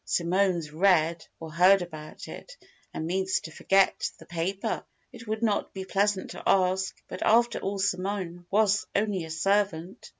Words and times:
"Simone's 0.03 0.71
read, 0.73 1.23
or 1.39 1.51
heard 1.53 1.83
about 1.83 2.27
it, 2.27 2.57
and 2.91 3.05
means 3.05 3.39
to 3.41 3.51
'forget' 3.51 4.09
the 4.17 4.25
paper." 4.25 4.83
It 5.13 5.27
would 5.27 5.43
not 5.43 5.75
be 5.75 5.85
pleasant 5.85 6.31
to 6.31 6.41
ask, 6.47 6.95
but 7.07 7.21
after 7.21 7.59
all 7.59 7.77
Simone 7.77 8.47
was 8.49 8.87
only 8.95 9.25
a 9.25 9.29
servant! 9.29 10.09